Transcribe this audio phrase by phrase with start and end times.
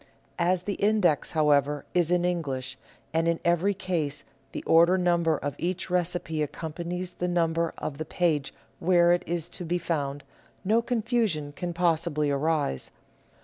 [0.39, 2.75] As the index, how ever, is in English,
[3.13, 8.05] and in every case the order number of each recipe accompanies the number of the
[8.05, 10.23] page where it is to be found,
[10.65, 12.89] no confusion can possibly arise.